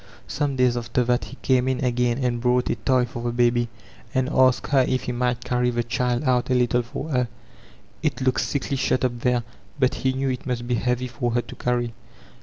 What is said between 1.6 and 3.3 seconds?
in again, and brought a toy for